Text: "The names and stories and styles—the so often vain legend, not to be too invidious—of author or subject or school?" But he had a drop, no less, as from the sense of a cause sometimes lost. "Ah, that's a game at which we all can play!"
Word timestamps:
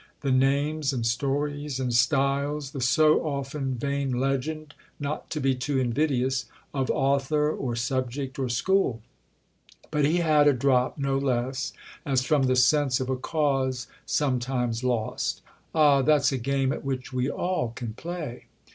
"The 0.21 0.31
names 0.31 0.91
and 0.93 1.05
stories 1.05 1.79
and 1.79 1.93
styles—the 1.93 2.81
so 2.81 3.23
often 3.23 3.75
vain 3.75 4.11
legend, 4.19 4.73
not 4.99 5.29
to 5.29 5.39
be 5.39 5.53
too 5.53 5.77
invidious—of 5.79 6.89
author 6.89 7.51
or 7.51 7.75
subject 7.75 8.39
or 8.39 8.49
school?" 8.49 9.03
But 9.91 10.03
he 10.05 10.17
had 10.17 10.47
a 10.47 10.53
drop, 10.53 10.97
no 10.97 11.19
less, 11.19 11.71
as 12.03 12.25
from 12.25 12.47
the 12.47 12.55
sense 12.55 12.99
of 12.99 13.11
a 13.11 13.15
cause 13.15 13.85
sometimes 14.07 14.83
lost. 14.83 15.43
"Ah, 15.75 16.01
that's 16.01 16.31
a 16.31 16.39
game 16.39 16.73
at 16.73 16.83
which 16.83 17.13
we 17.13 17.29
all 17.29 17.71
can 17.75 17.93
play!" 17.93 18.47